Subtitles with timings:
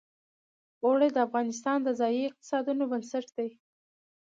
[0.83, 3.49] اوړي د افغانستان د ځایي اقتصادونو بنسټ دی.